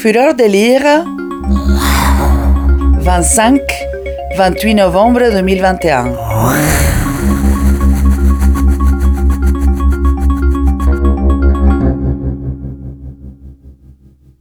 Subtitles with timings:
[0.00, 1.04] Fureur de lire
[3.00, 3.60] 25
[4.36, 6.12] 28 novembre 2021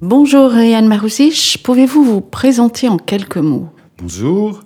[0.00, 3.68] Bonjour Yann Maroussich, pouvez-vous vous présenter en quelques mots?
[3.98, 4.64] Bonjour,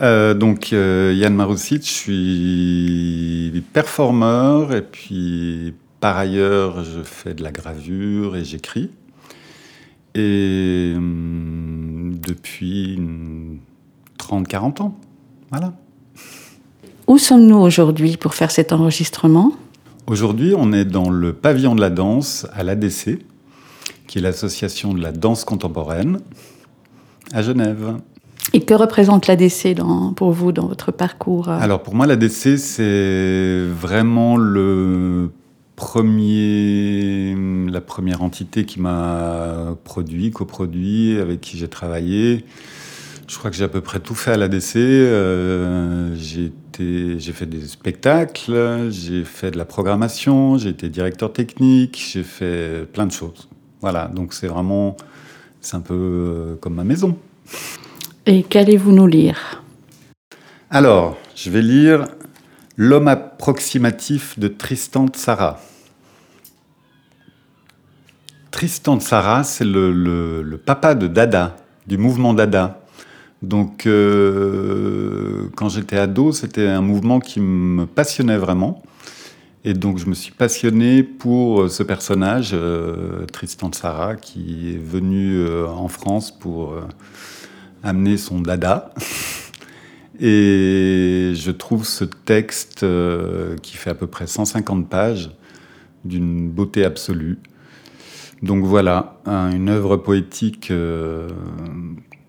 [0.00, 7.42] euh, donc euh, Yann Maroussich, je suis performeur et puis par ailleurs je fais de
[7.42, 8.90] la gravure et j'écris.
[10.14, 12.98] Et hum, depuis
[14.18, 14.98] 30-40 ans,
[15.50, 15.72] voilà.
[17.06, 19.52] Où sommes-nous aujourd'hui pour faire cet enregistrement?
[20.06, 23.18] Aujourd'hui, on est dans le pavillon de la danse à l'ADC,
[24.06, 26.20] qui est l'association de la danse contemporaine
[27.32, 27.96] à Genève.
[28.52, 29.76] Et que représente l'ADC
[30.16, 31.48] pour vous dans votre parcours?
[31.48, 35.30] Alors pour moi, l'ADC, c'est vraiment le
[35.80, 37.34] premier,
[37.70, 42.44] la première entité qui m'a produit, coproduit, avec qui j'ai travaillé.
[43.26, 44.76] Je crois que j'ai à peu près tout fait à l'ADC.
[44.76, 46.52] Euh, j'ai
[47.32, 53.06] fait des spectacles, j'ai fait de la programmation, j'ai été directeur technique, j'ai fait plein
[53.06, 53.48] de choses.
[53.80, 54.98] Voilà, donc c'est vraiment,
[55.62, 57.16] c'est un peu euh, comme ma maison.
[58.26, 59.62] Et qu'allez-vous nous lire?
[60.68, 62.06] Alors, je vais lire
[62.82, 65.60] L'homme approximatif de Tristan Tzara.
[68.50, 71.56] Tristan Tzara, c'est le, papa de Dada,
[71.86, 72.80] du mouvement Dada.
[73.42, 78.82] Donc, euh, quand j'étais ado, c'était un mouvement qui me passionnait vraiment.
[79.62, 85.36] Et donc, je me suis passionné pour ce personnage, euh, Tristan Tzara, qui est venu
[85.36, 86.76] euh, en France pour
[87.82, 88.94] amener son dada.
[90.22, 95.30] Et je trouve ce texte euh, qui fait à peu près 150 pages
[96.04, 97.38] d'une beauté absolue.
[98.42, 101.28] Donc voilà, une œuvre poétique euh,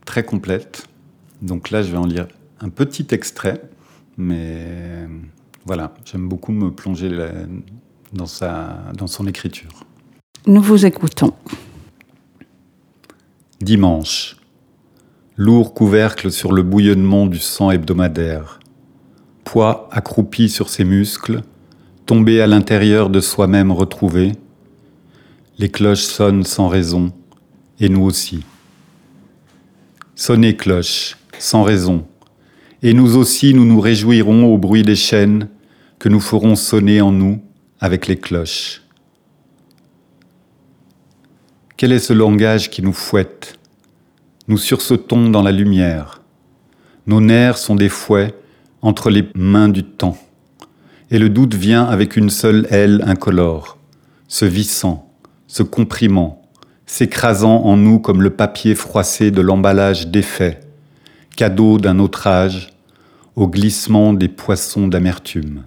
[0.05, 0.87] très complète.
[1.41, 2.27] Donc là, je vais en lire
[2.61, 3.61] un petit extrait,
[4.17, 5.07] mais
[5.65, 7.09] voilà, j'aime beaucoup me plonger
[8.13, 9.71] dans, sa, dans son écriture.
[10.47, 11.33] Nous vous écoutons.
[13.61, 14.37] Dimanche
[15.37, 18.59] lourd couvercle sur le bouillonnement du sang hebdomadaire,
[19.43, 21.41] poids accroupi sur ses muscles,
[22.05, 24.33] tombé à l'intérieur de soi-même retrouvé,
[25.57, 27.13] les cloches sonnent sans raison,
[27.79, 28.43] et nous aussi.
[30.15, 32.05] Sonnez cloches, sans raison,
[32.83, 35.47] et nous aussi nous nous réjouirons au bruit des chaînes
[35.97, 37.41] que nous ferons sonner en nous
[37.79, 38.81] avec les cloches.
[41.77, 43.57] Quel est ce langage qui nous fouette?
[44.51, 46.21] Nous sursautons dans la lumière.
[47.07, 48.35] Nos nerfs sont des fouets
[48.81, 50.17] entre les mains du temps.
[51.09, 53.77] Et le doute vient avec une seule aile incolore,
[54.27, 55.09] se vissant,
[55.47, 56.41] se comprimant,
[56.85, 60.59] s'écrasant en nous comme le papier froissé de l'emballage défait,
[61.37, 62.73] cadeau d'un autre âge,
[63.37, 65.63] au glissement des poissons d'amertume.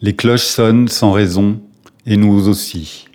[0.00, 1.60] Les cloches sonnent sans raison,
[2.06, 3.06] et nous aussi.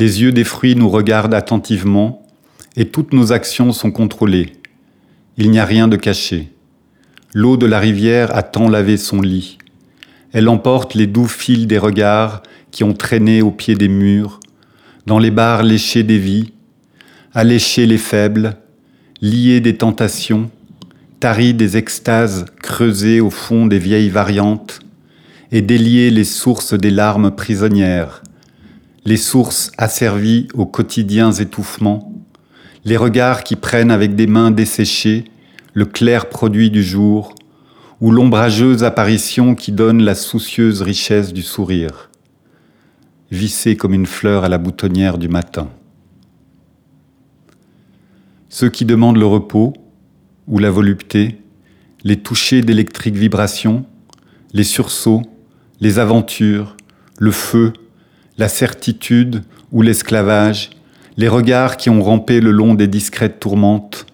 [0.00, 2.24] Les yeux des fruits nous regardent attentivement
[2.76, 4.52] et toutes nos actions sont contrôlées.
[5.38, 6.52] Il n'y a rien de caché.
[7.34, 9.58] L'eau de la rivière a tant lavé son lit.
[10.30, 14.38] Elle emporte les doux fils des regards qui ont traîné au pied des murs,
[15.06, 16.52] dans les barres léchées des vies,
[17.34, 18.56] allécher les faibles,
[19.20, 20.48] lier des tentations,
[21.18, 24.78] tarir des extases creusées au fond des vieilles variantes,
[25.50, 28.22] et délier les sources des larmes prisonnières,
[29.04, 32.12] les sources asservies aux quotidiens étouffements,
[32.84, 35.24] les regards qui prennent avec des mains desséchées
[35.74, 37.34] le clair produit du jour,
[38.00, 42.10] ou l'ombrageuse apparition qui donne la soucieuse richesse du sourire,
[43.30, 45.68] vissée comme une fleur à la boutonnière du matin.
[48.48, 49.72] Ceux qui demandent le repos
[50.46, 51.38] ou la volupté,
[52.04, 53.84] les touchés d'électriques vibrations,
[54.52, 55.22] les sursauts,
[55.80, 56.76] les aventures,
[57.18, 57.72] le feu,
[58.38, 60.70] la certitude ou l'esclavage,
[61.16, 64.06] les regards qui ont rampé le long des discrètes tourmentes,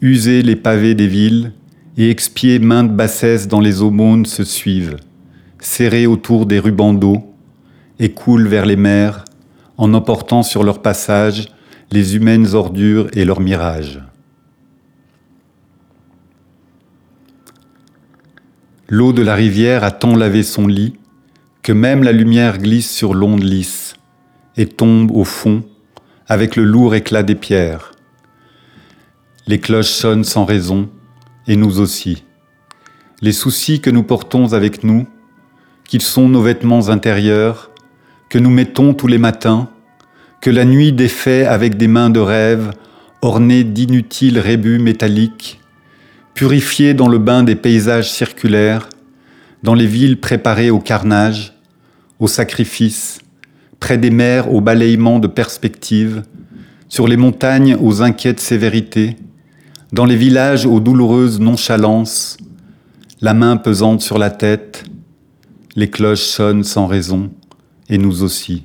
[0.00, 1.52] usé les pavés des villes
[1.96, 4.96] et expié maintes bassesses dans les aumônes se suivent,
[5.58, 7.34] serrés autour des rubans d'eau,
[7.98, 9.24] et coulent vers les mers,
[9.76, 11.48] en emportant sur leur passage
[11.90, 14.00] les humaines ordures et leurs mirages.
[18.88, 20.97] L'eau de la rivière a tant lavé son lit
[21.68, 23.92] que même la lumière glisse sur l'onde lisse
[24.56, 25.64] et tombe au fond
[26.26, 27.92] avec le lourd éclat des pierres.
[29.46, 30.88] Les cloches sonnent sans raison,
[31.46, 32.24] et nous aussi.
[33.20, 35.06] Les soucis que nous portons avec nous,
[35.84, 37.70] qu'ils sont nos vêtements intérieurs,
[38.30, 39.68] que nous mettons tous les matins,
[40.40, 42.72] que la nuit défait avec des mains de rêve,
[43.20, 45.60] ornées d'inutiles rébus métalliques,
[46.32, 48.88] purifiées dans le bain des paysages circulaires,
[49.62, 51.57] dans les villes préparées au carnage,
[52.18, 53.18] au sacrifice,
[53.80, 56.22] près des mers au balayement de perspectives,
[56.88, 59.16] sur les montagnes aux inquiètes sévérités,
[59.92, 62.36] dans les villages aux douloureuses nonchalances,
[63.20, 64.84] la main pesante sur la tête,
[65.76, 67.30] les cloches sonnent sans raison,
[67.88, 68.64] et nous aussi.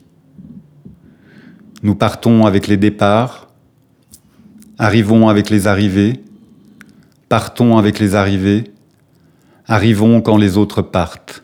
[1.81, 3.49] Nous partons avec les départs,
[4.77, 6.23] arrivons avec les arrivées,
[7.29, 8.65] partons avec les arrivées,
[9.67, 11.43] arrivons quand les autres partent,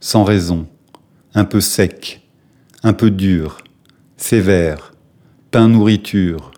[0.00, 0.66] sans raison,
[1.38, 2.20] un peu sec,
[2.82, 3.58] un peu dur,
[4.16, 4.92] sévère,
[5.52, 6.50] pain nourriture,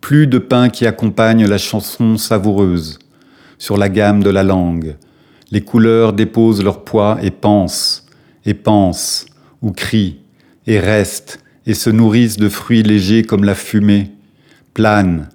[0.00, 2.98] plus de pain qui accompagne la chanson savoureuse,
[3.58, 4.96] sur la gamme de la langue,
[5.52, 8.06] les couleurs déposent leur poids et pensent,
[8.44, 9.26] et pensent,
[9.62, 10.18] ou crient,
[10.66, 14.10] et restent, et se nourrissent de fruits légers comme la fumée,
[14.74, 15.28] planent,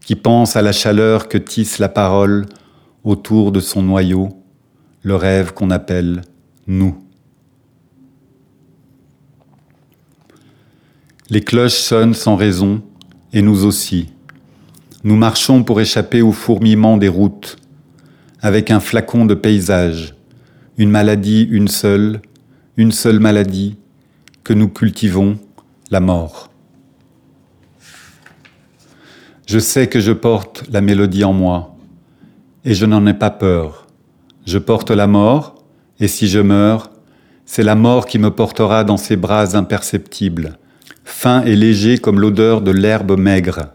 [0.00, 2.44] qui pensent à la chaleur que tisse la parole
[3.02, 4.28] autour de son noyau,
[5.02, 6.20] le rêve qu'on appelle
[6.66, 7.05] nous.
[11.28, 12.82] Les cloches sonnent sans raison,
[13.32, 14.12] et nous aussi.
[15.02, 17.56] Nous marchons pour échapper au fourmillement des routes,
[18.40, 20.14] avec un flacon de paysage,
[20.78, 22.22] une maladie, une seule,
[22.76, 23.76] une seule maladie
[24.44, 25.36] que nous cultivons,
[25.90, 26.48] la mort.
[29.48, 31.74] Je sais que je porte la mélodie en moi,
[32.64, 33.88] et je n'en ai pas peur.
[34.46, 35.56] Je porte la mort,
[35.98, 36.92] et si je meurs,
[37.46, 40.56] c'est la mort qui me portera dans ses bras imperceptibles,
[41.06, 43.72] fin et léger comme l'odeur de l'herbe maigre,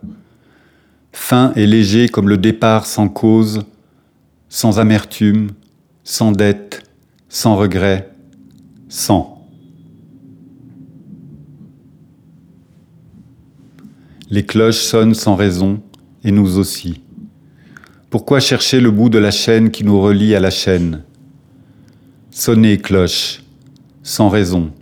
[1.11, 3.63] fin et léger comme le départ sans cause
[4.51, 5.51] sans amertume,
[6.03, 6.83] sans dette,
[7.29, 8.11] sans regret,
[8.89, 9.47] sans.
[14.29, 15.81] Les cloches sonnent sans raison,
[16.25, 17.01] et nous aussi.
[18.09, 21.03] Pourquoi chercher le bout de la chaîne qui nous relie à la chaîne?
[22.29, 23.41] Sonnez, cloches,
[24.03, 24.73] sans raison.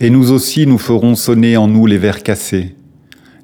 [0.00, 2.74] Et nous aussi nous ferons sonner en nous les verres cassés,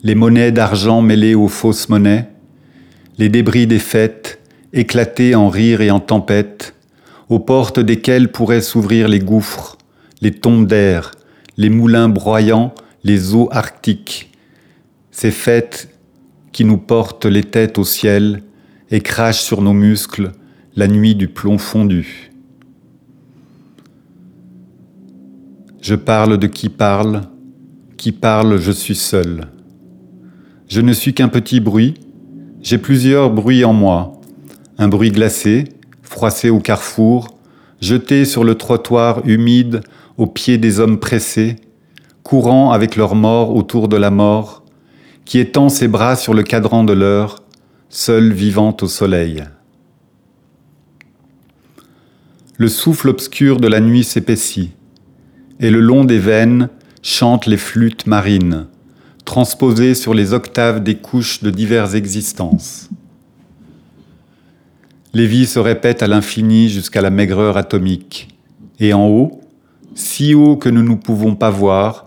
[0.02, 2.28] les monnaies d'argent mêlées aux fausses monnaies,
[3.18, 4.40] les débris des fêtes,
[4.72, 6.74] éclatés en rire et en tempête,
[7.28, 9.78] aux portes desquelles pourraient s'ouvrir les gouffres,
[10.20, 11.12] les tombes d'air,
[11.56, 12.74] les moulins broyants,
[13.04, 14.32] les eaux arctiques,
[15.12, 15.88] ces fêtes
[16.50, 18.42] qui nous portent les têtes au ciel
[18.90, 20.32] et crachent sur nos muscles
[20.74, 22.29] la nuit du plomb fondu.
[25.80, 27.22] Je parle de qui parle,
[27.96, 29.48] qui parle je suis seul.
[30.68, 31.94] Je ne suis qu'un petit bruit,
[32.60, 34.12] j'ai plusieurs bruits en moi,
[34.76, 35.64] un bruit glacé,
[36.02, 37.28] froissé au carrefour,
[37.80, 39.80] jeté sur le trottoir humide
[40.18, 41.56] aux pieds des hommes pressés,
[42.24, 44.64] courant avec leur mort autour de la mort,
[45.24, 47.42] qui étend ses bras sur le cadran de l'heure,
[47.88, 49.44] seul vivant au soleil.
[52.58, 54.72] Le souffle obscur de la nuit s'épaissit,
[55.60, 56.68] et le long des veines
[57.02, 58.66] chantent les flûtes marines,
[59.24, 62.88] transposées sur les octaves des couches de diverses existences.
[65.12, 68.28] Les vies se répètent à l'infini jusqu'à la maigreur atomique.
[68.78, 69.40] Et en haut,
[69.94, 72.06] si haut que nous ne pouvons pas voir,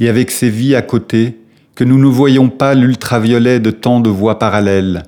[0.00, 1.38] et avec ces vies à côté,
[1.74, 5.04] que nous ne voyons pas l'ultraviolet de tant de voies parallèles,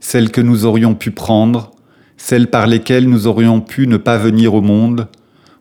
[0.00, 1.72] celles que nous aurions pu prendre,
[2.16, 5.08] celles par lesquelles nous aurions pu ne pas venir au monde,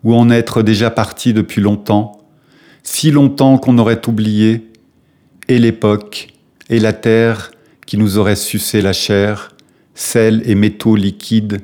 [0.03, 2.21] ou en être déjà partis depuis longtemps,
[2.83, 4.71] si longtemps qu'on aurait oublié,
[5.47, 6.33] et l'époque,
[6.69, 7.51] et la terre
[7.85, 9.55] qui nous aurait sucé la chair,
[9.93, 11.61] sel et métaux liquides,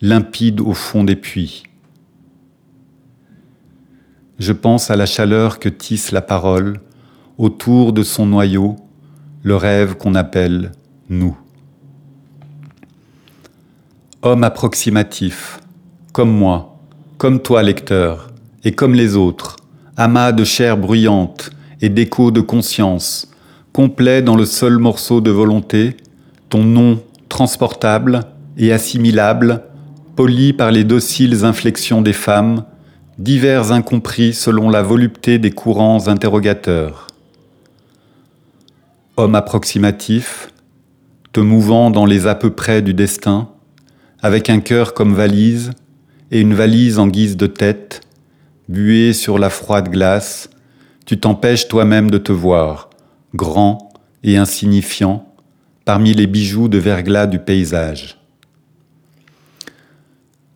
[0.00, 1.64] limpides au fond des puits.
[4.38, 6.80] Je pense à la chaleur que tisse la parole
[7.38, 8.76] autour de son noyau,
[9.42, 10.72] le rêve qu'on appelle
[11.08, 11.36] nous.
[14.22, 15.60] Homme approximatif,
[16.12, 16.77] comme moi,
[17.18, 18.30] comme toi lecteur,
[18.62, 19.56] et comme les autres,
[19.96, 23.28] amas de chair bruyante et d'échos de conscience,
[23.72, 25.96] complet dans le seul morceau de volonté,
[26.48, 28.20] ton nom transportable
[28.56, 29.64] et assimilable,
[30.14, 32.64] poli par les dociles inflexions des femmes,
[33.18, 37.08] divers incompris selon la volupté des courants interrogateurs.
[39.16, 40.52] Homme approximatif,
[41.32, 43.48] te mouvant dans les à peu près du destin,
[44.22, 45.72] avec un cœur comme valise
[46.30, 48.02] et une valise en guise de tête,
[48.68, 50.50] buée sur la froide glace,
[51.06, 52.90] tu t'empêches toi-même de te voir,
[53.34, 53.92] grand
[54.22, 55.32] et insignifiant,
[55.84, 58.18] parmi les bijoux de verglas du paysage.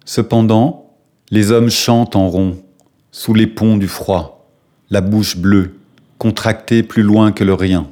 [0.04, 0.94] Cependant,
[1.30, 2.62] les hommes chantent en rond,
[3.10, 4.50] sous les ponts du froid,
[4.90, 5.76] la bouche bleue,
[6.18, 7.88] contracté plus loin que le rien.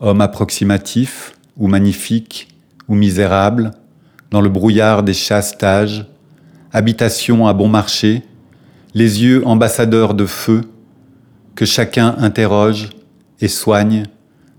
[0.00, 2.48] Homme approximatif, ou magnifique,
[2.88, 3.72] ou misérable,
[4.30, 6.06] dans le brouillard des chastages,
[6.72, 8.22] habitation à bon marché,
[8.94, 10.62] les yeux ambassadeurs de feu,
[11.54, 12.90] que chacun interroge
[13.40, 14.04] et soigne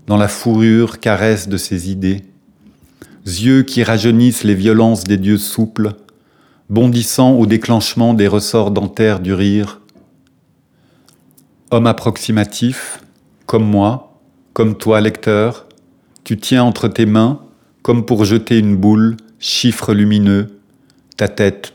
[0.06, 2.22] dans la fourrure caresse de ses idées,
[3.24, 5.94] yeux qui rajeunissent les violences des dieux souples,
[6.68, 9.80] bondissant au déclenchement des ressorts dentaires du rire.
[11.70, 13.02] Homme approximatif,
[13.46, 14.20] comme moi,
[14.52, 15.66] comme toi lecteur,
[16.24, 17.40] tu tiens entre tes mains,
[17.82, 20.58] comme pour jeter une boule, chiffre lumineux,
[21.16, 21.74] ta tête